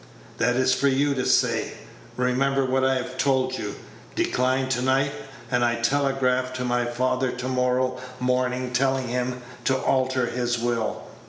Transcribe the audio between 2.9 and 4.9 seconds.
have told you. Decline to